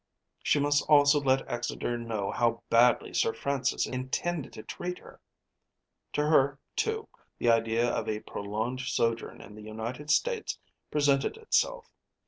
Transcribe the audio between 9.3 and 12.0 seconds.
in the United States presented itself.